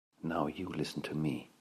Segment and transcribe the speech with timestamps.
[0.23, 1.49] Now you listen to me.